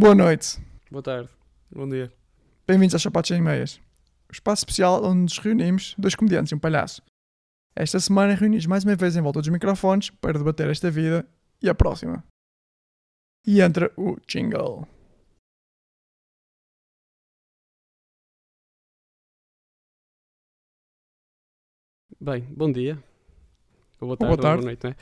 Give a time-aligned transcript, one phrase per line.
[0.00, 0.60] Boa noite,
[0.92, 1.28] Boa tarde.
[1.74, 2.12] Bom dia.
[2.64, 3.80] bem-vindos às Sapatos em Meias,
[4.28, 7.02] o espaço especial onde nos reunimos, dois comediantes e um palhaço.
[7.74, 11.28] Esta semana reunimos mais uma vez em volta dos microfones para debater esta vida
[11.60, 12.22] e a próxima.
[13.44, 14.86] E entra o jingle.
[22.20, 23.02] Bem, bom dia.
[24.00, 24.62] Ou boa tarde, boa tarde.
[24.62, 24.96] boa noite, não é?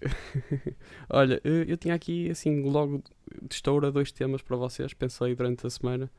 [1.10, 3.02] Olha, eu tinha aqui, assim, logo
[3.42, 4.92] de estoura dois temas para vocês.
[4.94, 6.10] Pensei durante a semana,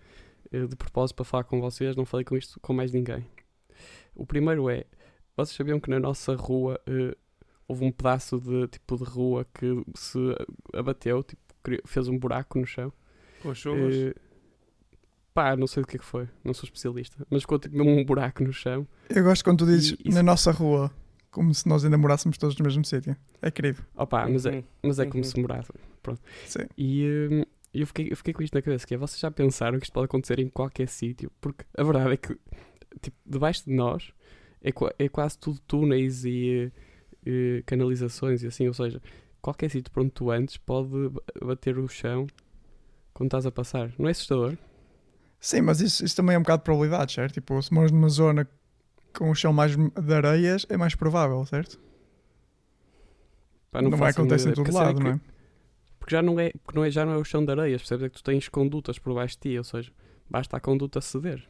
[0.51, 1.95] eh, de propósito, para falar com vocês.
[1.95, 3.25] Não falei com isto com mais ninguém.
[4.15, 4.85] O primeiro é:
[5.35, 7.15] vocês sabiam que na nossa rua eh,
[7.67, 10.17] houve um pedaço de tipo de rua que se
[10.73, 11.41] abateu, tipo,
[11.85, 12.91] fez um buraco no chão?
[13.41, 13.95] Com as chuvas?
[13.95, 14.13] Eh,
[15.33, 18.03] pá, não sei do que é que foi, não sou especialista, mas ficou tipo um
[18.03, 18.85] buraco no chão.
[19.09, 20.91] Eu gosto quando tu dizes E isso- na nossa rua,
[21.31, 23.15] como se nós ainda morássemos todos no mesmo sítio.
[23.41, 23.83] É querido.
[23.95, 24.63] Opa, mas é, Uhum.
[24.83, 25.29] mas é como Uhum.
[25.29, 25.71] se morasse.
[26.45, 26.65] Sim.
[26.77, 27.43] E hum,
[27.73, 29.93] eu, fiquei, eu fiquei com isto na cabeça, que é, vocês já pensaram que isto
[29.93, 31.31] pode acontecer em qualquer sítio?
[31.39, 32.35] Porque a verdade é que,
[33.01, 34.11] tipo, debaixo de nós
[34.61, 36.71] é, é quase tudo túneis e
[37.25, 38.99] eh, canalizações e assim, ou seja,
[39.41, 42.25] qualquer sítio por onde tu antes pode ba- bater o chão
[43.13, 43.93] quando estás a passar.
[43.99, 44.57] Não é assustador?
[45.39, 47.33] Sim, mas isso, isso também é um bocado de probabilidade, certo?
[47.35, 48.49] Tipo, se moras numa zona
[49.17, 51.79] com o chão mais de areias, é mais provável, certo?
[53.71, 55.19] Pá, não vai a mínima acontecer em todo lado, que- não é?
[55.99, 58.05] Porque já não é, porque não é, já não é o chão de areias, percebes?
[58.05, 59.91] É que tu tens condutas por baixo de ti, ou seja,
[60.29, 61.47] basta a conduta ceder.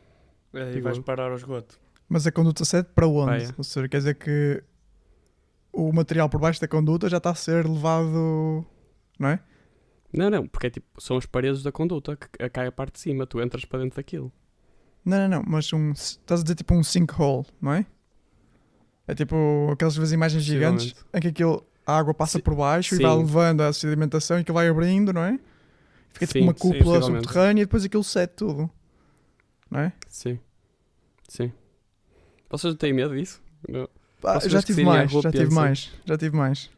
[0.53, 1.79] É, e digo vais parar ao esgoto.
[2.09, 3.25] Mas a conduta cede para onde?
[3.25, 3.55] Pá, é.
[3.57, 4.63] Ou seja, quer dizer que
[5.71, 8.65] o material por baixo da conduta já está a ser levado,
[9.19, 9.39] não é?
[10.11, 12.93] Não, não, porque é tipo, são as paredes da conduta que que cai a parte
[12.93, 14.31] de cima, tu entras para dentro daquilo.
[15.03, 17.85] Não, não, não, mas um, estás a dizer tipo um sinkhole, não é?
[19.07, 22.43] É tipo aquelas vezes imagens gigantes em que aquilo, a água passa Sim.
[22.43, 23.17] por baixo e vai Sim.
[23.17, 25.39] levando a sedimentação e que vai abrindo, não é?
[26.13, 28.69] Fica tipo Sim, uma sim, cúpula subterrânea e depois aquilo cede tudo,
[29.69, 29.93] não é?
[30.07, 30.39] Sim.
[31.27, 31.51] Sim.
[32.49, 33.41] Vocês não têm medo disso?
[33.67, 33.87] Não.
[34.21, 36.69] Pá, já tive mais, já tive mais, já tive mais.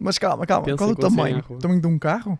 [0.00, 1.44] Mas calma, calma, Pensem qual é o tamanho?
[1.48, 2.38] O tamanho de um carro?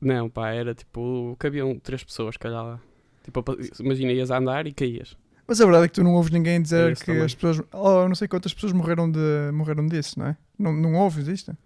[0.00, 2.80] Não, pá, era tipo, cabiam três pessoas, calhar lá.
[3.22, 3.44] Tipo,
[3.80, 5.16] imagina, ias a andar e caías.
[5.46, 7.26] Mas a verdade é que tu não ouves ninguém dizer esse que tamanho.
[7.26, 7.66] as pessoas.
[7.72, 9.18] Oh, eu não sei quantas pessoas morreram, de,
[9.52, 10.36] morreram disso, não é?
[10.58, 11.56] Não, não ouves isto?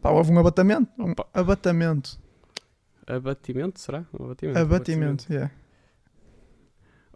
[0.00, 0.88] Pá, houve um abatamento.
[0.98, 1.26] Um Opa.
[1.34, 2.18] abatamento.
[3.06, 4.04] Abatimento, será?
[4.18, 4.58] Um abatimento.
[4.58, 5.50] Abatimento, yeah.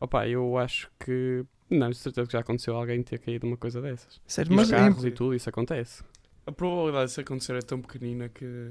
[0.01, 1.45] Opa, eu acho que.
[1.71, 4.21] Não, de certeza que já aconteceu alguém ter caído uma coisa dessas.
[4.27, 6.03] Certo, E mas os é carros imp- e tudo, isso acontece.
[6.47, 8.71] A probabilidade disso acontecer é tão pequenina que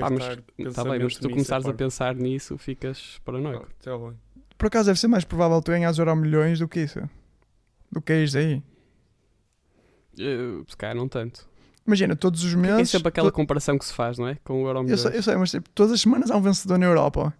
[0.00, 3.68] Pá, mas gastar Está bem, mas se tu é começares a pensar nisso, ficas paranoico.
[3.70, 4.18] Ah, tá bem.
[4.62, 7.00] Por acaso deve ser mais provável tu ganhares euro milhões do que isso.
[7.90, 8.62] Do que é isso aí.
[10.18, 11.48] Eh, se calhar não tanto.
[11.84, 12.90] Imagina, todos os é meses.
[12.90, 14.36] sempre aquela to- comparação que se faz, não é?
[14.44, 15.00] Com o Euro eu, Milhões.
[15.00, 17.34] sei, eu sei, mas tipo, todas as semanas há um vencedor na Europa.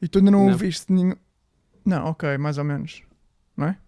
[0.00, 0.52] E tu ainda não, Não.
[0.52, 1.16] ouviste nenhum.
[1.84, 3.02] Não, ok, mais ou menos.
[3.56, 3.78] Não é?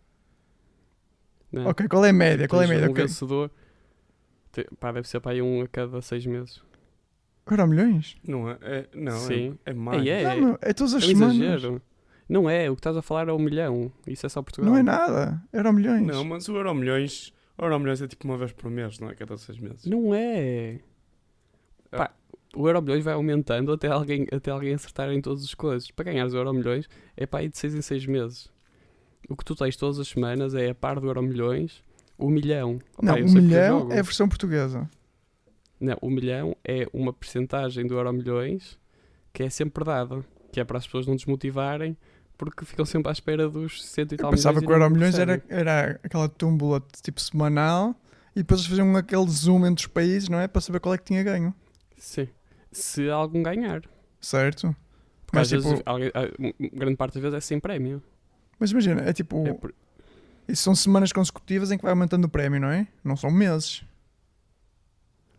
[1.52, 1.66] Não.
[1.68, 2.48] Ok, qual é a média?
[2.48, 2.88] Qual é a média?
[2.88, 3.04] Um Ok.
[3.04, 3.50] vencedor.
[4.50, 6.60] te- Pá, deve ser para aí um a cada seis meses.
[7.48, 8.16] Euro milhões?
[8.26, 8.58] Não é?
[8.62, 9.56] é não, Sim.
[9.64, 10.00] é, é mais.
[10.02, 10.40] Aí é.
[10.40, 11.36] Não, é todas as É semanas.
[11.36, 11.80] exagero.
[12.28, 13.92] Não é, o que estás a falar é um milhão.
[14.06, 14.70] Isso é só Portugal.
[14.70, 15.42] Não é nada.
[15.52, 16.06] Euro milhões.
[16.06, 19.10] Não, mas o Euro Milhões, o Euro Milhões é tipo uma vez por mês, não
[19.10, 19.14] é?
[19.14, 19.84] Cada seis meses.
[19.84, 20.80] Não é.
[21.92, 21.98] Ah.
[21.98, 22.14] Pá,
[22.54, 25.90] o Euro Milhões vai aumentando até alguém, até alguém acertar em todas as coisas.
[25.90, 28.48] Para ganhares o Euro Milhões é para aí de 6 em 6 meses.
[29.28, 31.82] O que tu tens todas as semanas é a par do Euro Milhões,
[32.18, 32.78] o milhão.
[33.00, 34.88] Não, eu milhão é a versão portuguesa.
[35.78, 38.78] Não, o milhão é uma percentagem do Euro Milhões
[39.32, 40.24] que é sempre dada.
[40.50, 41.96] Que é para as pessoas não desmotivarem
[42.36, 45.18] porque ficam sempre à espera dos cento e Eu tal pensava milhões que o milhões
[45.18, 47.94] era, era aquela túmbula tipo semanal
[48.34, 50.46] e depois eles faziam aquele zoom entre os países, não é?
[50.46, 51.54] Para saber qual é que tinha ganho.
[51.96, 52.28] Sim.
[52.72, 53.82] Se algum ganhar.
[54.20, 54.74] Certo?
[55.24, 58.02] Porque Mas às tipo, vezes, alguém- ah, grande parte das vezes é sem prémio.
[58.58, 59.46] mas imagina, é tipo.
[59.46, 59.74] É por-
[60.48, 62.86] Isso são semanas consecutivas em que vai aumentando o prémio, não é?
[63.02, 63.82] Não são meses.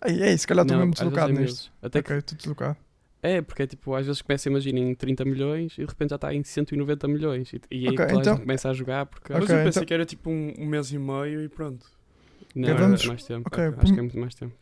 [0.01, 1.71] Aí, é, se calhar estou mesmo vezes deslocado é nisto.
[1.81, 2.77] Até que- Ok, estou deslocado.
[3.21, 6.15] É, porque é tipo, às vezes começa, imagina, em 30 milhões e de repente já
[6.15, 7.51] está em 190 milhões.
[7.53, 9.33] E, e aí Ok, toda a então- começa a jogar porque.
[9.33, 11.85] Mas eu pensei então- que era tipo um, um mês e meio e pronto.
[12.55, 13.47] Não, Ok, vamos- é mais tempo.
[13.47, 14.53] ok, Acho que é muito mais tempo.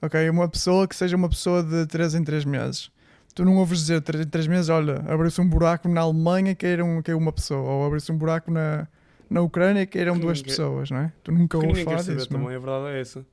[0.00, 2.90] Ok, uma pessoa que seja uma pessoa de 3 em 3 meses.
[3.34, 6.66] Tu não ouves dizer 3 em 3 meses, olha, abriu-se um buraco na Alemanha que
[6.66, 8.88] caiu, caiu uma pessoa, ou abriu-se um buraco na,
[9.30, 11.12] na Ucrânia que caíram Que duas ninguém- pessoas, não é?
[11.22, 12.56] Tu nunca Que ouves falar disso, não também, é?
[12.56, 13.26] a verdade é essa.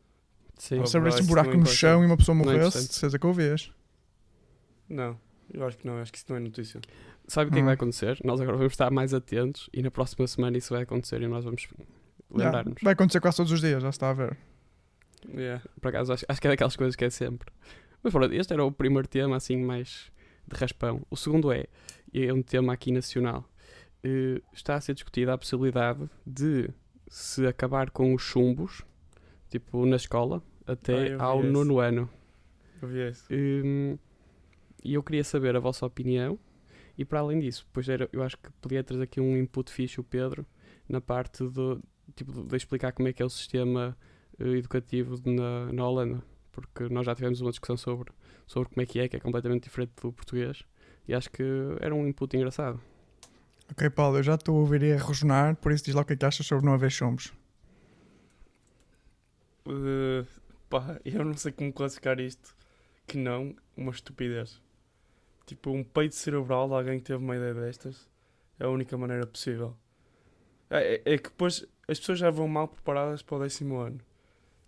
[0.57, 0.79] Sim.
[0.81, 0.85] Oh.
[0.85, 3.71] Se abrisse um buraco no chão e uma pessoa é morresse, de certeza que ouvias.
[4.89, 5.19] Não,
[5.53, 6.79] eu acho que não, acho que isso não é notícia.
[7.27, 7.65] Sabe o que é que Hum.
[7.65, 8.19] vai acontecer?
[8.23, 11.43] Nós agora vamos estar mais atentos e na próxima semana isso vai acontecer e nós
[11.43, 11.67] vamos
[12.31, 12.81] lembrar-nos.
[12.81, 14.37] vai acontecer quase todos os dias, já se está a ver.
[15.33, 15.63] Yeah.
[15.81, 17.51] Por acaso, acho, acho que é daquelas coisas que é sempre.
[18.03, 20.11] Mas pronto, este era o primeiro tema, assim, mais
[20.47, 21.01] de raspão.
[21.09, 21.65] O segundo é,
[22.13, 23.43] é um tema aqui nacional,
[24.03, 26.69] eh, está a ser discutida a possibilidade de
[27.07, 28.83] se acabar com os chumbos,
[29.49, 31.49] tipo na escola, Ah, até vi ao esse.
[31.49, 32.07] nono ano.
[32.81, 33.25] Eu vi esse.
[33.33, 33.97] Hum,
[34.85, 36.37] E eu queria saber a vossa opinião.
[36.95, 39.99] E para além disso, pois era, eu acho que podia trazer aqui um input fixe
[39.99, 40.45] o Pedro
[40.87, 41.81] na parte do,
[42.15, 43.97] tipo, de, explicar como é que é o sistema
[44.39, 46.23] eh, educativo na, na Holanda.
[46.51, 48.13] Porque nós já tivemos uma discussão sobre,
[48.45, 50.63] sobre como é que é, que é completamente diferente do português.
[51.07, 51.43] E acho que
[51.81, 52.79] era um input engraçado.
[53.71, 56.05] Ok, Paulo, eu já estou a ouvir e a rosnar, por isso diz lá o
[56.05, 57.33] que é que achas sobre não haver chumbos.
[59.65, 60.25] Uh,
[60.69, 62.55] pá, eu não sei como classificar isto
[63.07, 64.63] que não uma estupidez.
[65.45, 68.09] Tipo, um peito cerebral de alguém que teve uma ideia destas
[68.59, 69.75] é a única maneira possível.
[70.69, 73.99] É, é- é que depois as pessoas já vão mal preparadas para o décimo ano.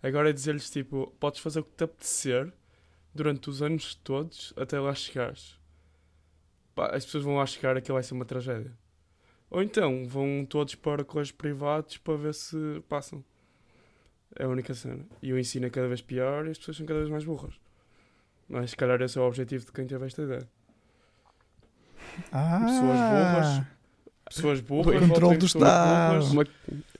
[0.02, 2.52] Agora é dizer-lhes tipo, podes fazer o que te apetecer
[3.14, 5.58] durante os anos todos até lá chegares.
[6.74, 8.72] Pá, as pessoas vão lá chegar aquilo vai ser uma tragédia.
[9.50, 12.56] Ou então vão todos para colégios privados para ver se
[12.88, 13.24] passam.
[14.36, 15.04] É a única cena.
[15.22, 17.58] E o ensino é cada vez pior e as pessoas são cada vez mais burras.
[18.48, 20.48] Mas se calhar esse é o objetivo de quem teve esta ideia.
[22.32, 23.66] Ah, Pessoas burras.
[24.28, 25.02] Pessoas burras.
[25.02, 26.24] O controle do Estado.
[26.26, 26.44] Uma,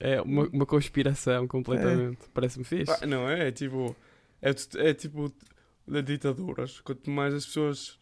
[0.01, 2.19] é uma, uma conspiração completamente.
[2.33, 2.93] Parece-me fixe.
[3.03, 3.49] Ah, não é?
[3.49, 3.95] É tipo.
[4.41, 5.33] É, é tipo
[5.87, 6.81] de ditaduras.
[6.81, 7.99] Quanto mais as pessoas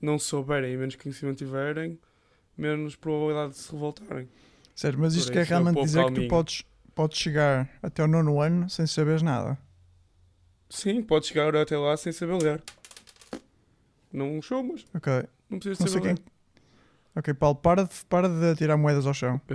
[0.00, 1.98] não souberem e menos conhecimento tiverem,
[2.56, 4.28] menos probabilidade de se revoltarem.
[4.74, 6.28] Sério, mas isto quer é realmente dizer que tu calminho.
[6.28, 6.62] podes,
[6.94, 9.56] podes chegar até o nono ano sem saberes nada.
[10.68, 12.62] Sim, pode chegar até lá sem saber ler.
[14.12, 14.84] Não chumas.
[14.94, 15.12] Ok.
[15.48, 16.24] Não precisas Não saber quem.
[17.16, 19.40] Ok, Paulo, para de, para de tirar moedas ao chão.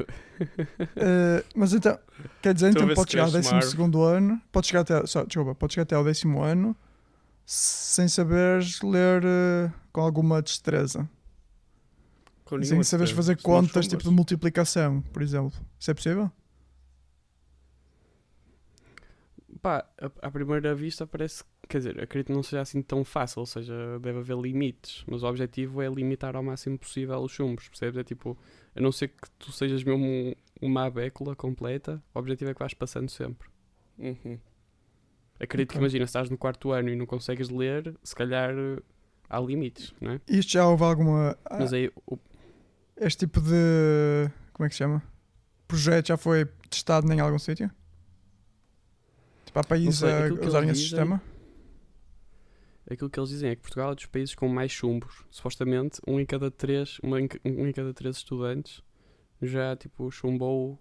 [0.95, 1.99] Eh, mas então,
[2.41, 5.25] quer dizer, então pode chegar ao cresce décimo uma segundo ano, pode chegar até, só,
[5.25, 6.73] desculpa, pode chegar até ao décimo ano
[7.45, 11.09] sem saberes ler eh, com alguma destreza.
[12.45, 15.51] Com sem saberes fazer Se contas, tipo de multiplicação, por exemplo.
[15.77, 16.31] Isso é possível?
[19.61, 19.85] Pá,
[20.21, 21.43] à- primeira vista parece.
[21.69, 25.03] Quer dizer, acredito que não seja assim tão fácil, ou seja, deve haver limites.
[25.07, 27.95] Mas o objetivo é limitar ao máximo possível os chumbos, percebes?
[27.97, 28.35] É tipo,
[28.75, 32.59] a não ser que tu sejas mesmo um- uma abécula completa, o objetivo é que
[32.59, 33.47] vais passando sempre.
[33.99, 34.39] Uhum.
[35.39, 35.81] Acredito que Ok.
[35.81, 38.51] imagina, se estás no quarto ano e não consegues ler, se calhar
[39.29, 40.21] há limites, não é?
[40.27, 41.37] Isto já houve alguma.
[41.45, 42.17] ah, Mas aí, o-
[42.97, 44.29] Este tipo de.
[44.51, 45.01] Como é que se chama?
[45.67, 47.69] Projeto já foi testado em algum sítio?
[49.45, 51.21] Tipo, há países sei, a que usarem esse sistema?
[52.93, 55.23] Aquilo que eles dizem é que Portugal é dos países com mais chumbos.
[55.29, 58.81] Supostamente, um em cada três, uma em, um em cada três estudantes
[59.41, 60.77] já tipo chumbou,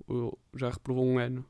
[0.55, 1.45] já reprovou um ano.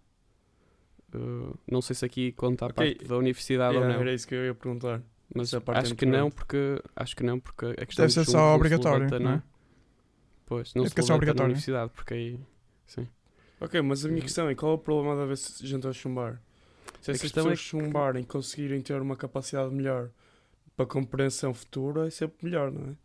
[1.14, 2.94] Uh, não sei se aqui conta a Ok.
[2.94, 5.02] parte da universidade Yeah, ou não, Era isso que eu ia perguntar.
[5.34, 8.38] mas é acho que não porque acho que não porque a questão Deve ser só
[8.38, 9.42] não se obrigatório, levanta não é?
[10.46, 11.44] Pois, não se Educação levanta na obrigatória.
[11.44, 12.40] universidade porque aí
[13.60, 16.40] Ok, mas a minha questão é qual é o problema de haver gente a chumbar?
[17.00, 20.10] Se essas é pessoas chumbarem e conseguirem ter uma capacidade melhor
[20.78, 22.96] para compreensão futura, é sempre melhor, não é?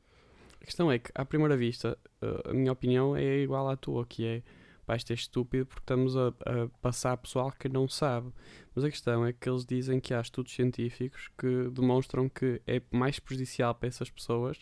[0.61, 4.05] A questão é que, à primeira vista, uh, a minha opinião é igual à tua,
[4.05, 4.43] que é
[4.85, 8.31] pá, isto é estúpido porque estamos a, a passar pessoal que não sabe.
[8.75, 12.79] Mas a questão é que eles dizem que há estudos científicos que demonstram que é
[12.91, 14.59] mais prejudicial para essas pessoas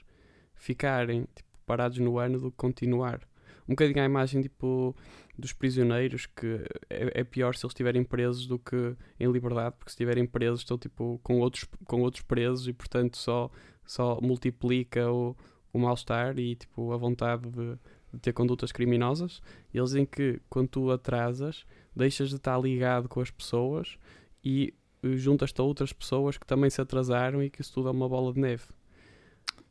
[0.55, 3.19] ficarem tipo, parados no ano do que continuar.
[3.67, 4.95] Um bocadinho a imagem tipo,
[5.41, 9.91] dos prisioneiros, que é, é pior se eles estiverem presos do que em liberdade, porque
[9.91, 13.49] se estiverem presos estão tipo, com, outros, com outros presos e portanto só,
[13.85, 15.35] só multiplica o,
[15.73, 17.77] o mal-estar e tipo, a vontade de,
[18.13, 19.41] de ter condutas criminosas.
[19.73, 23.97] E eles dizem que quando tu atrasas, deixas de estar ligado com as pessoas
[24.43, 28.07] e juntas-te a outras pessoas que também se atrasaram e que isso tudo é uma
[28.07, 28.63] bola de neve.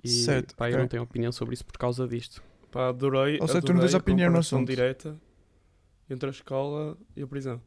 [0.03, 2.43] E Certo, pá, eu não tenho opinião sobre isso por causa disto.
[2.71, 4.67] Pá, adorei, Ou seja, tu não tens a opinião no assunto.
[4.67, 5.17] direta
[6.11, 7.61] entre a escola e a prisão.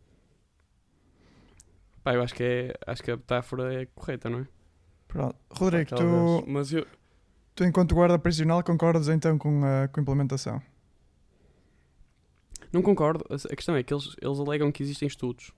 [2.04, 4.48] Pá, eu acho que, é, acho que a metáfora é correta, não é?
[5.08, 5.36] Pronto.
[5.52, 6.44] Rodrigo, Pá, tu.
[6.48, 6.86] Mas eu,
[7.56, 10.62] tu, enquanto guarda prisional, concordas então com a, com a implementação?
[12.72, 13.24] Não concordo.
[13.30, 15.52] A questão é que eles, eles alegam que existem estudos.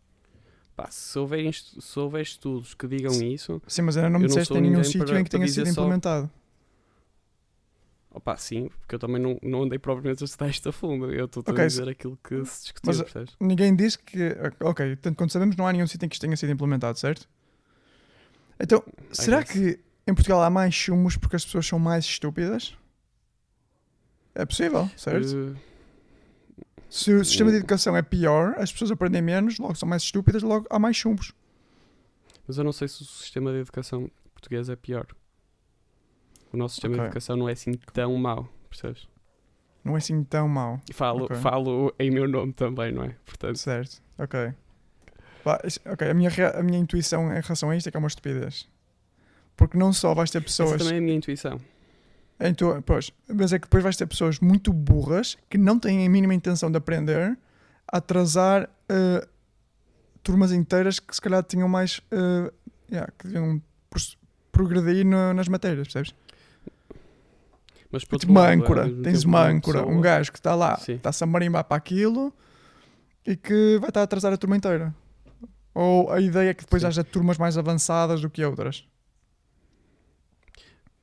[0.75, 4.53] Pá, se, houver, se houver estudos que digam isso, Sim, mas ainda não me disseste
[4.53, 5.89] em nenhum sítio em que tenha sido só-
[8.15, 11.11] opá, sim, porque eu também não, não andei propriamente a estudar isto a fundo.
[11.13, 13.35] Eu estou a Ok, dizer aquilo que se discutiu, mas- percebes?
[13.39, 14.35] Ninguém disse que.
[14.61, 17.27] Ok, tanto quanto sabemos, não há nenhum sítio em que isto tenha sido implementado, certo?
[18.59, 19.51] Então, será guess.
[19.51, 22.77] que em Portugal há mais chumos porque as pessoas são mais estúpidas?
[24.33, 25.55] É possível, certo?
[25.55, 25.59] Eh,
[26.89, 30.41] Se o sistema de educação é pior, as pessoas aprendem menos, logo são mais estúpidas,
[30.43, 31.33] logo há mais chumbos.
[32.47, 35.07] mas eu não sei se o sistema de educação português é pior.
[36.55, 37.01] O nosso sistema Ok.
[37.03, 39.07] de educação não é assim tão mau, percebes?
[39.83, 40.79] Não é assim tão mau.
[40.89, 41.35] E falo, Ok.
[41.37, 43.15] falo em meu nome também, não é?
[43.25, 44.53] Portanto, Certo, ok.
[45.85, 48.67] Ok, a minha, a minha intuição em relação a isto é que é uma estupidez.
[49.55, 50.77] Porque não só vais ter essa pessoas.
[50.81, 51.59] também é a minha intuição.
[52.57, 56.09] Tua- pois, mas é que depois vais ter pessoas muito burras que não têm a
[56.09, 57.37] mínima intenção de aprender
[57.91, 59.27] a atrasar eh,
[60.23, 62.01] turmas inteiras que se calhar tinham mais.
[62.11, 62.51] eh,
[62.91, 63.61] yeah, que deviam
[64.51, 66.15] progredir no- nas matérias, percebes?
[67.91, 70.77] Mas por outro uma lado, âncora, tens uma âncora, pessoa- um gajo que está lá,
[70.87, 72.33] está-se a marimbar para aquilo
[73.25, 74.93] e que vai estar a atrasar a turma inteira.
[75.73, 76.87] Ou a ideia é que depois Sim.
[76.87, 78.85] haja turmas mais avançadas do que outras.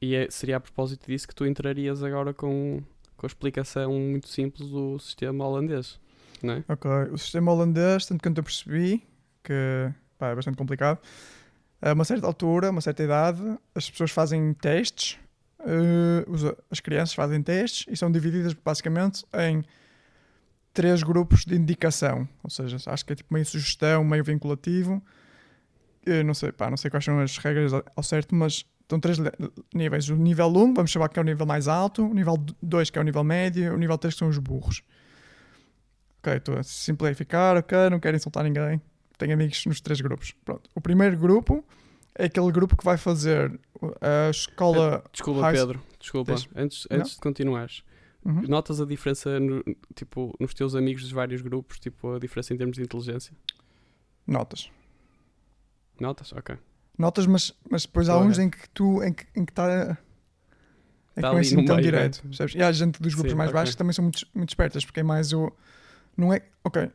[0.01, 2.83] E é- seria a propósito disso que tu entrarias agora com,
[3.17, 6.01] com a explicação muito simples do sistema holandês,
[6.43, 6.65] não é?
[6.69, 9.03] Ok, o sistema holandês, tanto quanto eu percebi,
[9.45, 10.99] que pá, é bastante complicado,
[11.81, 13.43] a uma certa altura, uma certa idade,
[13.75, 15.19] as pessoas fazem testes,
[16.71, 19.64] as crianças fazem testes e são divididas basicamente em
[20.73, 25.02] três grupos de indicação, ou seja, acho que é tipo meio sugestão, meio vinculativo,
[26.04, 29.19] Eu não sei, pá, não sei quais são as regras ao certo, mas estão três
[29.73, 30.09] níveis.
[30.09, 32.99] O nível 1, vamos chamar que é o nível mais alto, o nível 2 que
[32.99, 34.83] é o nível médio, o nível 3 que são os burros.
[36.19, 38.81] Ok, estou a simplificar, ok, não quero insultar ninguém.
[39.19, 40.35] Tenho amigos nos três grupos.
[40.45, 40.69] Pronto.
[40.75, 41.64] O primeiro grupo
[42.14, 43.50] é aquele grupo que vai fazer
[43.81, 43.92] uh,
[44.26, 45.04] a escola.
[45.12, 46.33] Desculpa, high- Pedro, desculpa.
[46.35, 46.99] Tens- Antes, Não?
[46.99, 47.83] antes de continuares,
[48.25, 48.42] Uhum.
[48.49, 49.62] notas a diferença no-
[49.95, 53.35] tipo, nos teus amigos dos vários grupos, tipo, a diferença em termos de inteligência?
[54.26, 54.71] Notas.
[56.00, 56.33] Notas?
[56.33, 56.57] Ok.
[56.99, 59.99] Notas, mas, mas depois há uns em que tu em que em que está.
[61.14, 61.83] É Tá que não é assim tão meio, né?
[61.83, 62.23] direto.
[62.23, 62.54] Percebes?
[62.54, 63.54] E há gente dos grupos Sim, mais ok.
[63.59, 65.52] baixos que também são muito, muito espertas, porque é mais o.
[66.16, 66.42] Não é.
[66.64, 66.90] Ok.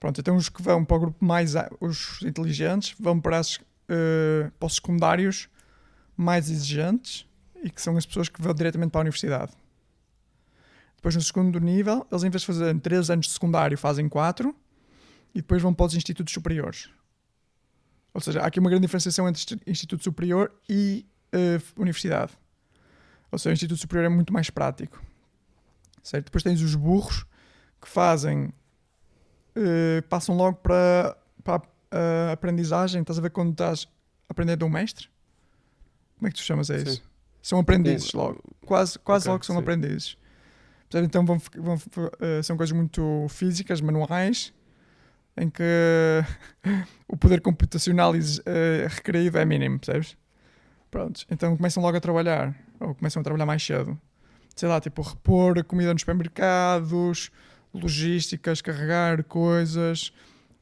[0.00, 1.54] Pronto, então os que vão para o grupo mais.
[1.80, 5.48] Os inteligentes vão para, as, eh, para os secundários
[6.16, 7.26] mais exigentes
[7.62, 9.52] e que são as pessoas que vão diretamente para a universidade.
[10.96, 14.54] Depois, no segundo nível, eles em vez de fazerem 3 anos de secundário, fazem 4
[15.34, 16.88] e depois vão para os institutos superiores.
[18.14, 22.32] Ou seja, há aqui uma grande diferenciação entre insti- instituto superior e eh, universidade.
[23.30, 25.02] Ou seja, o instituto superior é muito mais prático.
[26.02, 26.26] Certo?
[26.26, 27.26] Depois tens os burros
[27.80, 28.52] que fazem.
[29.54, 31.62] eh, passam logo para, para
[31.96, 33.00] a aprendizagem.
[33.00, 33.88] Estás a ver quando estás
[34.28, 35.08] a aprender de um mestre?
[36.18, 36.96] Como é que tu chamas a isso?
[36.96, 37.02] Sim.
[37.42, 38.42] São aprendizes logo.
[38.64, 39.62] Quase, quase ok, logo são sim.
[39.62, 40.18] aprendizes.
[40.92, 41.78] Então vão, vão,
[42.20, 44.52] eh, são coisas muito físicas, manuais,
[45.36, 45.62] em que
[47.08, 50.16] o poder computacional eh, requerido é mínimo, percebes?
[50.90, 54.00] Pronto, então começam logo a trabalhar, ou começam a trabalhar mais cedo.
[54.54, 57.30] Sei lá, tipo, repor comida nos supermercados,
[57.74, 60.12] logísticas, carregar coisas,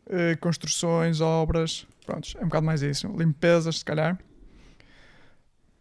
[0.08, 1.87] eh, construções, obras.
[2.06, 3.08] Pronto, é um bocado mais isso.
[3.08, 4.18] Limpezas, se calhar.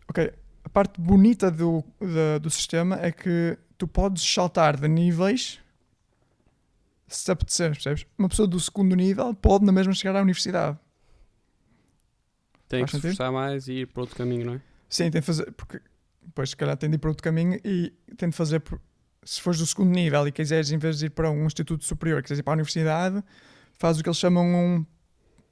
[0.10, 0.32] Ok,
[0.64, 5.60] a parte bonita do, da- do sistema é que tu podes saltar de níveis
[7.08, 8.06] se te apetecer, percebes?
[8.18, 10.78] Uma pessoa do segundo nível pode na mesma chegar à universidade.
[12.68, 14.62] Tem Faz que se esforçar mais e ir para outro caminho, não é?
[14.90, 15.80] Sim, tem de fazer, porque
[16.22, 18.64] depois se calhar tem de ir para outro caminho e tem de fazer,
[19.24, 22.22] se fores do segundo nível e quiseres, em vez de ir para um instituto superior,
[22.24, 23.24] quiseres ir para a universidade,
[23.84, 24.86] faz o que eles chamam um,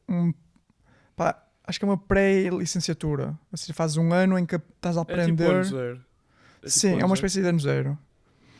[0.08, 0.34] um
[1.18, 3.38] pá, acho que é uma pré-licenciatura.
[3.52, 5.52] Ou seja, fazes um ano em que estás a É tipo aprender.
[5.52, 5.96] ano zero.
[5.98, 6.00] É
[6.68, 7.14] tipo Sim, ano é uma zero.
[7.16, 7.98] espécie de ano zero.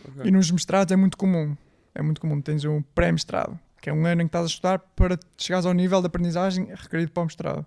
[0.10, 0.22] Ok.
[0.26, 1.56] E nos mestrados é muito comum.
[1.96, 2.42] É muito comum.
[2.42, 5.74] Tens um pré-mestrado, que é um ano em que estás a estudar para chegares ao
[5.74, 7.66] nível de aprendizagem requerido para o mestrado.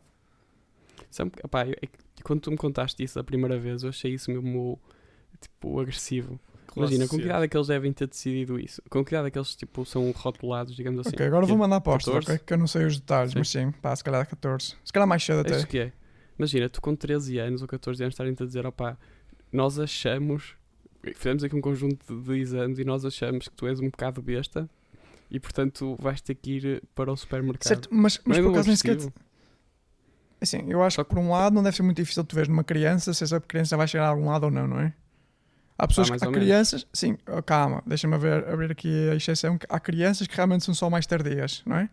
[1.11, 4.13] Sabe, opá, eu- é que quando tu me contaste isso a primeira vez, eu achei
[4.15, 4.79] isso mesmo
[5.41, 6.39] tipo agressivo.
[6.77, 8.83] Imagina, com que idade é que eles devem ter decidido isso?
[8.91, 11.15] Com que idade é que eles tipo, são rotulados, digamos assim?
[11.15, 12.33] ok, agora vou mandar apostas, 14?
[12.33, 12.47] ok?
[12.47, 13.39] Que eu não sei os detalhes, Sim.
[13.39, 14.75] mas sim, pá, se calhar 14.
[14.85, 15.57] Se calhar mais cedo É até.
[15.57, 15.93] isso que é.
[16.39, 18.97] Imagina, tu com 13 anos ou 14 anos estarem-te a dizer, opá,
[19.53, 20.57] nós achamos,
[21.15, 24.69] fizemos aqui um conjunto de, exames e nós achamos que tu és um bocado besta
[25.31, 27.69] e portanto vais ter que ir para o supermercado.
[27.69, 28.99] Certo, mas, mas Não é por acaso nem sequer.
[30.41, 32.65] Assim, eu acho que por um lado não deve ser muito difícil tu veres numa
[32.65, 34.93] criança se essa criança vai chegar a algum lado ou não, não é?
[35.77, 39.81] Há pessoas que há crianças, sim, oh, calma, deixa-me ver, abrir aqui a exceção, há
[39.81, 41.91] crianças que realmente são só mais tardias, não é?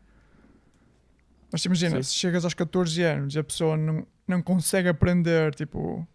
[1.51, 2.03] Mas imagina, Sim.
[2.03, 6.07] se chegas aos 14 anos e a pessoa não, não consegue aprender, tipo,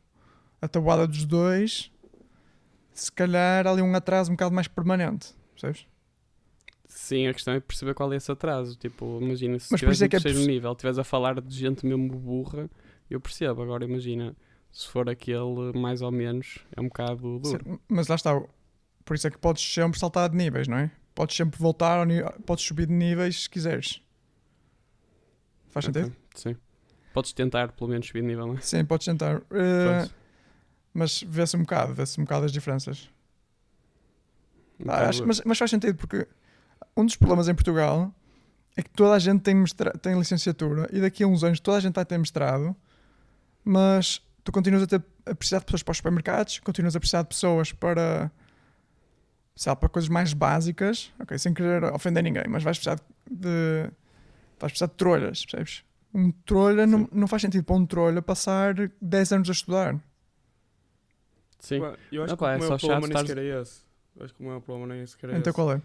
[0.62, 1.90] a tabuada dos dois,
[2.94, 5.86] se calhar há ali um atraso um bocado mais permanente, percebes?
[6.88, 8.76] Sim, a questão é perceber qual é esse atraso.
[8.76, 11.54] Tipo, imagina, se estiveres é no que é terceiro possi- nível, estiveres a falar de
[11.54, 12.70] gente mesmo burra,
[13.10, 13.60] eu percebo.
[13.60, 14.34] Agora imagina,
[14.78, 17.46] se for aquele mais ou menos, é um bocado duro.
[17.64, 18.38] Sim, Mas lá está,
[19.06, 20.90] por isso é que podes sempre saltar de níveis, não é?
[21.14, 22.06] Podes sempre voltar,
[22.44, 24.02] podes subir de níveis se quiseres.
[25.70, 26.16] Faz Ok, sentido?
[26.34, 26.56] Sim.
[27.14, 28.60] Podes tentar pelo menos subir de nível, não é?
[28.60, 29.38] Sim, podes tentar.
[29.38, 30.10] Uh.
[30.92, 33.08] Mas vê-se um bocado, vê-se um bocado as diferenças.
[34.78, 36.28] Um Ah, acho- mas, mas faz sentido porque
[36.94, 38.14] um dos problemas em Portugal
[38.76, 39.64] é que toda a gente tem,
[40.02, 42.76] tem licenciatura e daqui a uns anos toda a gente vai ter mestrado,
[43.64, 47.22] mas tu continuas a, ter, a precisar de pessoas para os supermercados, continuas a precisar
[47.22, 48.30] de pessoas para,
[49.56, 53.00] sei lá, para coisas mais básicas, ok, sem querer ofender ninguém, mas vais precisar
[53.30, 53.90] de,
[54.58, 55.84] vais precisar de trolhas, percebes?
[56.14, 57.08] Um trolha não, Sim.
[57.12, 60.00] não faz sentido para um trolha passar 10 anos a estudar.
[61.58, 61.80] Sim.
[62.12, 63.82] Eu acho Ah, que pá, é o só maior problema nem sequer é esse.
[64.16, 65.52] Eu acho que o maior problema nem sequer é Então esse.
[65.52, 65.82] qual é?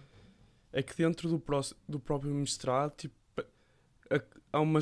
[0.72, 3.15] É que dentro do, pró- do próprio mestrado, tipo,
[4.53, 4.80] há uma,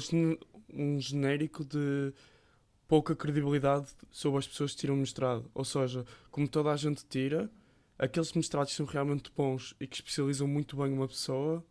[0.72, 2.14] um genérico de
[2.90, 5.50] pouca credibilidade sobre as pessoas que tiram mestrado.
[5.54, 7.48] Ou seja, como toda a gente tira,
[8.00, 11.64] aqueles mestrados que são realmente bons e que especializam muito bem uma pessoa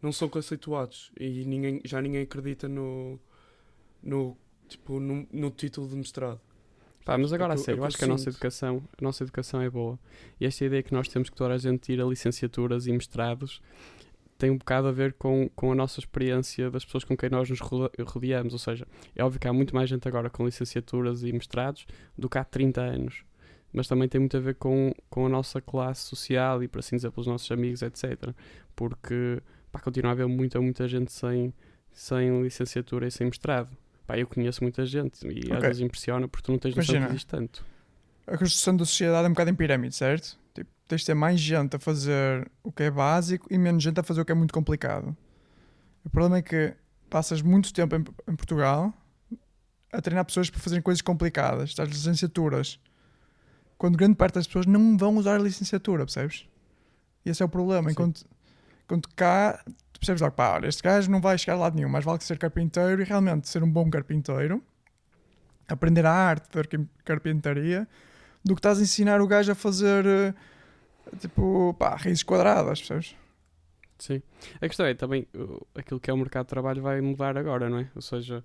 [0.00, 1.12] não são conceituados.
[1.20, 3.20] E ninguém, já ninguém acredita no,
[4.02, 4.34] no,
[4.66, 6.40] tipo, no, no título de mestrado.
[7.04, 9.24] Pá, mas agora É a sério, é eu acho que a nossa educação, a nossa
[9.24, 9.98] educação é boa.
[10.40, 13.60] E esta ideia que nós temos que toda a gente tira licenciaturas e mestrados
[14.42, 17.48] tem um bocado a ver com, com a nossa experiência das pessoas com quem nós
[17.48, 18.52] nos ro- rodeamos.
[18.52, 18.84] Ou seja,
[19.14, 21.86] é óbvio que há muito mais gente agora com licenciaturas e mestrados
[22.18, 23.22] do que há 30 anos.
[23.72, 26.96] Mas também tem muito a ver com, com a nossa classe social e, por assim
[26.96, 28.34] dizer, pelos nossos amigos, etc.
[28.74, 31.54] Porque pá, continua a haver muita, muita gente sem,
[31.92, 33.70] sem licenciatura e sem mestrado.
[34.08, 35.68] Pá, eu conheço muita gente e às Ok.
[35.68, 37.64] vezes impressiona porque tu não tens noção que existe tanto.
[38.26, 40.36] a construção da sociedade é um bocado em pirâmide, certo?
[40.88, 44.02] Tens de ter mais gente a fazer o que é básico e menos gente a
[44.02, 45.16] fazer o que é muito complicado.
[46.04, 46.74] O problema é que
[47.08, 48.92] passas muito tempo em, em Portugal
[49.92, 52.80] a treinar pessoas para fazerem coisas complicadas, as licenciaturas,
[53.76, 56.48] quando grande parte das pessoas não vão usar a licenciatura, percebes?
[57.24, 57.88] E esse é o problema.
[57.88, 57.92] Sim.
[57.92, 58.24] Enquanto,
[58.84, 59.62] enquanto cá,
[59.92, 62.18] tu percebes logo, pá, olha, este gajo não vai chegar a lado nenhum, mas vale
[62.18, 64.62] que ser carpinteiro e realmente ser um bom carpinteiro,
[65.68, 66.62] aprender a arte da
[67.04, 67.86] carpintaria,
[68.44, 70.34] do que estás a ensinar o gajo a fazer eh,
[71.18, 73.16] tipo, pá, raízes quadradas, percebes?
[73.98, 74.22] Sim.
[74.60, 75.26] A questão é também
[75.74, 77.88] aquilo que é o mercado de trabalho vai mudar agora, não é?
[77.94, 78.42] Ou seja,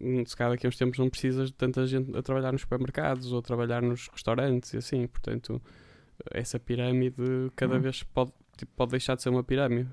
[0.00, 2.60] hum, se calhar daqui a uns tempos não precisas de tanta gente a trabalhar nos
[2.60, 5.06] supermercados ou a trabalhar nos restaurantes e assim.
[5.06, 5.62] Portanto,
[6.30, 7.80] essa pirâmide cada Hum.
[7.80, 9.88] vez pode, tipo, pode deixar de ser uma pirâmide.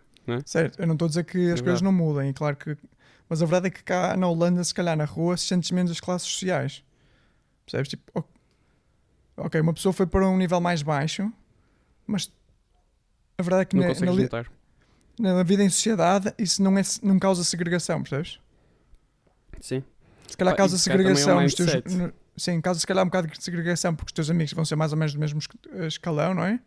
[0.46, 2.78] Certo, eu não estou a dizer que as É coisas não mudem, claro que.
[3.28, 5.92] Mas a verdade é que cá na Holanda, se calhar na rua, se sentes menos
[5.92, 6.84] as classes sociais.
[7.66, 7.90] Percebes?
[7.90, 8.26] Tipo,
[9.38, 11.32] ok, uma pessoa foi para um nível mais baixo,
[12.10, 12.32] mas
[13.38, 13.90] a verdade é que Não na,
[15.20, 18.40] na na vida em sociedade isso não, é, não causa segregação, percebes?
[19.62, 19.84] Sim.
[20.28, 21.96] Se calhar Ah, causa se calhar também é um segregação teus.
[21.96, 24.76] no- sim, causa se calhar um bocado de segregação, porque os teus amigos vão ser
[24.76, 25.56] mais ou menos do mesmo esc-
[25.88, 26.60] escalão, não é?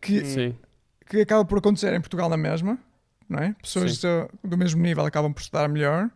[0.00, 0.56] Que, Sim.
[1.08, 2.78] que acaba por acontecer em Portugal na mesma,
[3.28, 3.54] não é?
[3.62, 6.10] Pessoas do, do mesmo nível acabam por estudar melhor,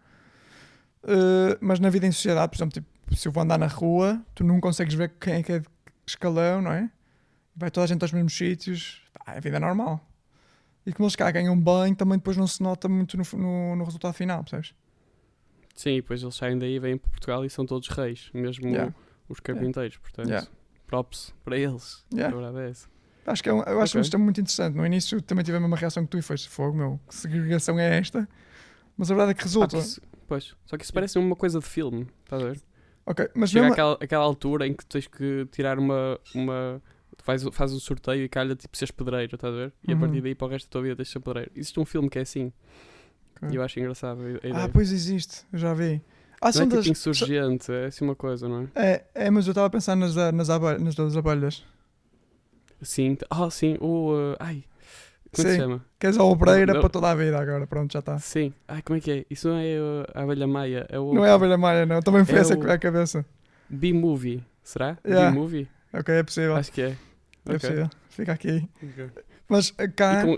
[1.06, 4.22] Uh, mas na vida em sociedade, por exemplo, tipo, se eu vou andar na rua,
[4.34, 5.66] tu não consegues ver quem é que é de
[6.06, 6.88] escalão, não é?
[7.56, 10.00] Vai toda a gente aos mesmos sítios, a vida é normal.
[10.86, 13.84] E como eles cá ganham bem, também depois não se nota muito no, no, no
[13.84, 14.74] resultado final, percebes?
[15.74, 18.94] Sim, e depois eles saem daí, vêm para Portugal e são todos reis, mesmo Yeah.
[19.28, 19.96] os carpinteiros.
[19.98, 20.46] Portanto, Yeah.
[20.86, 22.04] props para eles.
[22.12, 22.36] Yeah.
[22.60, 22.72] É.
[23.26, 24.00] Acho que é um, eu acho Ok.
[24.00, 24.74] um sistema muito interessante.
[24.76, 27.78] No início também tive a mesma reação que tu e foste fogo, meu, que segregação
[27.78, 28.28] é esta?
[28.96, 29.76] Mas a verdade é que Ah, resulta.
[29.78, 32.60] que isso- pois, só que isso parece uma coisa de filme, estás a ver?
[33.06, 36.18] Ok, mas Chega mesmo, àquela, àquela altura em que tens que tirar uma.
[36.34, 36.82] uma
[37.22, 39.72] faz, faz um sorteio e calha tipo seres pedreiro, estás a ver?
[39.86, 40.00] E a Uhum.
[40.00, 41.50] partir daí para o resto da tua vida tens de ser pedreiro.
[41.54, 42.52] Existe um filme que é assim.
[43.36, 43.48] Ok.
[43.52, 44.20] E eu acho engraçado.
[44.54, 46.00] Ah, pois existe, eu já vi.
[46.40, 46.86] Ah, não é tipo das.
[46.86, 48.82] insurgente, é assim uma coisa, não é?
[48.86, 51.64] É, é, mas eu estava a pensar nas, da- nas, abelhas, nas das abelhas.
[52.82, 54.12] Sim, ah, sim, o.
[54.12, 55.48] uh, ai, como é que Sim.
[55.50, 55.84] se chama?
[55.98, 56.80] Queres a obreira Não.
[56.80, 58.18] para toda a vida agora, pronto, já está.
[58.18, 59.24] Sim, ai, como é que é?
[59.30, 61.14] Isso não é uh, a abelha maia, é o.
[61.14, 62.00] Não é a abelha maia, não.
[62.02, 63.24] Também foi É essa o- que veio à cabeça.
[63.70, 64.98] B-movie, será?
[65.06, 65.30] Yeah.
[65.30, 65.66] B-movie?
[65.98, 66.56] Ok, é possível.
[66.56, 66.88] Acho que é.
[66.88, 66.96] É
[67.54, 67.58] Ok.
[67.60, 67.90] possível.
[68.08, 68.68] Fica aqui.
[68.82, 69.10] Ok.
[69.48, 70.22] Mas eh, cá.
[70.22, 70.32] Com-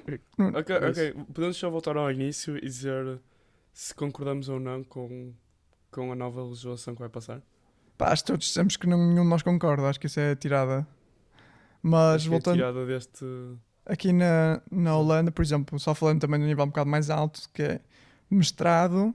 [0.56, 0.86] Ok, Isso.
[0.88, 1.24] ok.
[1.32, 3.18] Podemos só voltar ao início e dizer
[3.72, 5.32] se concordamos ou não com,
[5.90, 7.40] com a nova legislação que vai passar.
[7.96, 9.88] Pá, acho que todos dizemos que nenhum de nós concorda.
[9.88, 10.86] Acho que isso é tirada.
[11.82, 12.54] Mas Acho que é voltando.
[12.56, 13.24] tirada deste.
[13.86, 17.08] aqui na, na Holanda, por exemplo, só falando também de um nível um bocado mais
[17.10, 17.80] alto, que é
[18.28, 19.14] mestrado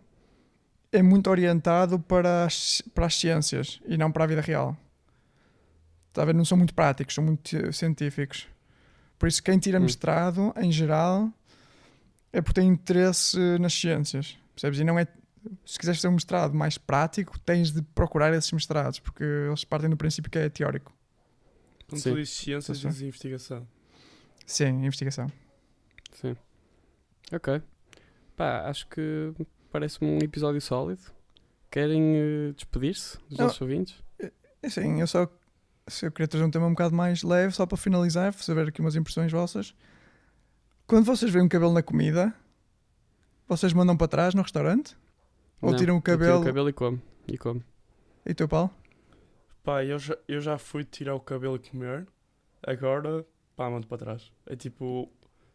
[0.93, 4.75] é muito orientado para as, para as ciências e não para a vida real.
[6.12, 6.36] Está a ver?
[6.36, 8.47] Não são muito práticos, são muito eh, científicos.
[9.17, 9.84] Por isso, quem tira Hum.
[9.84, 11.32] mestrado, em geral,
[12.34, 14.38] é porque tem interesse nas ciências.
[14.54, 14.80] Percebes?
[14.80, 15.08] E não é.
[15.65, 19.89] Se quiseres fazer um mestrado mais prático, tens de procurar esses mestrados, porque eles partem
[19.89, 20.93] do princípio que é teórico.
[21.88, 22.12] Quando Sim.
[22.12, 22.88] tu dizes ciências, Sim, sim.
[22.89, 23.67] dizes investigação.
[24.45, 25.32] Sim, investigação.
[26.12, 26.36] Sim.
[27.32, 27.62] Ok.
[28.36, 29.34] Pá, acho que
[29.71, 31.02] parece-me um episódio sólido.
[31.71, 33.45] Querem eh, despedir-se dos Não.
[33.45, 33.95] nossos ouvintes?
[34.19, 34.32] É
[34.63, 35.28] Assim, eu só
[35.87, 38.81] se eu queria trazer um tema um bocado mais leve, só para finalizar, saber aqui
[38.81, 39.75] umas impressões vossas.
[40.87, 42.33] Quando vocês veem um cabelo na comida,
[43.47, 44.97] vocês mandam para trás no restaurante?
[45.61, 46.41] Ou Não, tiram o eu tiro cabelo?
[46.41, 47.01] o cabelo e como.
[47.27, 47.63] E como.
[48.25, 48.71] E teu Paulo?
[49.63, 52.07] Pá, eu já, eu já fui tirar o cabelo e comer,
[52.65, 54.31] agora, pá, mando para trás.
[54.45, 55.11] É tipo,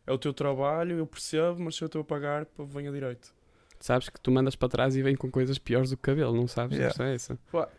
[0.07, 3.35] é o teu trabalho, eu percebo, mas se eu estou a pagar, pá, venha direito.
[3.81, 6.35] Sabes que tu mandas para trás e vem com coisas piores do que o cabelo,
[6.35, 6.77] não sabes?
[6.79, 7.05] Yeah.
[7.05, 7.39] É essa.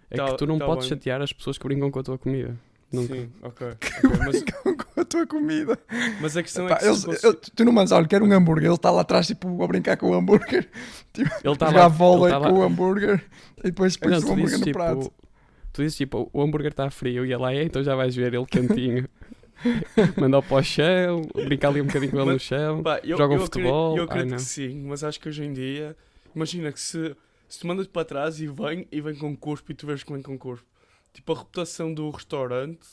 [0.10, 0.90] É tá- que tu não tá podes bem.
[0.98, 2.56] chatear as pessoas que brincam com a tua comida.
[2.94, 3.14] Nunca.
[3.16, 3.68] Sim, ok.
[4.06, 5.78] ok, mas, com a tua comida.
[6.22, 8.32] mas a questão Epá, é que eles- fosse- eu- tu não mandas, olha, quero um
[8.32, 8.68] hambúrguer.
[8.68, 10.70] Ele está lá atrás, tipo, a brincar com o hambúrguer,
[11.18, 11.88] Ele a está lá.
[11.90, 13.24] vôlei ele tá com lá- o hambúrguer
[13.60, 14.78] e depois põe o tu hambúrguer dizes no tipo.
[14.78, 15.12] prato.
[15.74, 18.34] Tu dizes tipo, o hambúrguer está frio e ele lá é, então já vais ver
[18.34, 19.06] ele quentinho.
[20.20, 22.84] Manda-o para o chão, brinca ali um bocadinho com ele no chão.
[22.84, 24.38] Pá, eu, Jogam eu futebol, Acredito, eu ai, acredito não.
[24.38, 25.96] que sim, mas acho que hoje em dia,
[26.36, 27.16] imagina que se,
[27.48, 30.12] se tu mandas para trás e vem, e vem com cuspo e tu vês que
[30.12, 30.68] vem com cuspo.
[31.14, 32.88] Tipo, a reputação do restaurante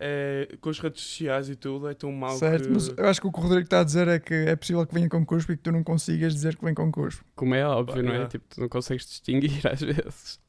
[0.00, 2.70] é, com as redes sociais e tudo é tão mau Certo, que...
[2.70, 4.84] mas eu acho que o que o Rodrigo está a dizer é que é possível
[4.86, 7.24] que venha com cuspo e que tu não consigas dizer que vem com cuspo.
[7.36, 8.14] Como é óbvio, Pá, não é?
[8.14, 8.28] yeah.
[8.28, 10.40] Tipo, tu não consegues distinguir às vezes.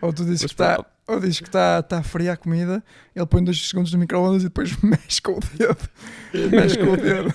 [0.00, 0.90] Ou tu dizes Mas que está pronto.
[1.10, 2.82] Ou dizes que está tá fria a comida,
[3.14, 5.88] ele põe dois segundos no micro-ondas e depois mexe com o dedo.
[6.50, 7.32] mexe com o dedo.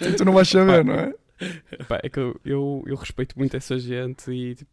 [0.00, 1.12] E tu não vais saber, não é?
[1.88, 4.70] Pá, é que eu, eu, eu respeito muito essa gente e tipo,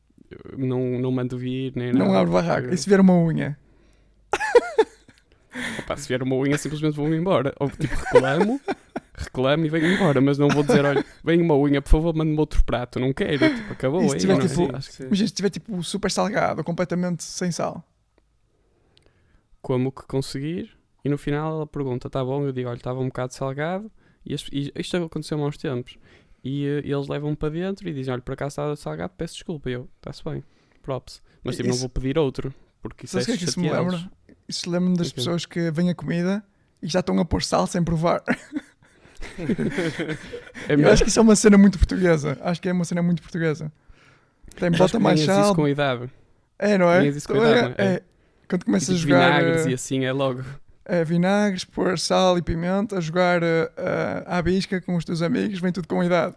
[0.58, 2.20] não, não mando vir nem Não nada.
[2.20, 2.74] abre barraco.
[2.74, 3.58] E se vier uma unha?
[5.88, 7.54] Pá, se vier uma unha, simplesmente vou-me embora.
[7.60, 8.60] Ou tipo, reclamo,
[9.18, 10.20] reclamo e venho embora.
[10.22, 13.00] Mas não vou dizer, olha, vem uma unha, por favor, mande-me outro prato.
[13.00, 13.38] Não quero.
[13.56, 14.18] Tipo, acabou E aí.
[14.18, 14.82] tiver, não tipo, Imagina
[15.16, 17.84] se estiver tipo super salgado, completamente sem sal.
[19.62, 20.72] como que conseguir.
[21.04, 22.44] E no final ela pergunta, tá bom?
[22.46, 23.92] Eu digo, olha, estava um bocado salgado.
[24.26, 25.98] E, e isto aconteceu há uns tempos.
[26.44, 29.70] E eh, eles levam-me para dentro e dizem, olha, por acaso estava salgado, peço desculpa.
[29.70, 30.44] E eu, está-se bem,
[30.82, 31.22] props.
[31.44, 32.54] Mas tipo, não Isso- vou pedir outro.
[32.82, 34.12] Porque isso Sabes o é que é que isso me lembra?
[34.48, 35.16] Isso lembra-me das Ok.
[35.16, 36.44] pessoas que vêm a comida
[36.82, 38.24] e já estão a pôr sal sem provar.
[40.70, 42.38] É Eu acho que isso é uma cena muito portuguesa.
[42.42, 43.72] Acho que é uma cena muito portuguesa.
[44.56, 46.10] Tem bota mais ganhas isso com idade.
[46.58, 47.06] É, não é?
[47.08, 47.86] isso com idade, é?
[47.86, 48.02] é.
[48.48, 50.44] Quando começas a tipo, jogar vinagres eh, e assim é logo.
[50.86, 53.70] eh, vinagres, pôr sal e pimenta, a jogar eh,
[54.26, 56.36] à bisca com os teus amigos, vem tudo com idade.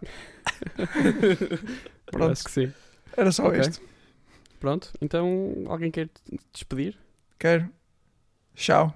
[0.77, 2.31] Eu Pronto.
[2.31, 2.73] Acho que sim.
[3.15, 3.59] Era só Ok.
[3.59, 3.81] isto.
[4.59, 6.97] Pronto, então alguém quer te despedir?
[7.37, 7.69] Quero.
[8.55, 8.93] Tchau.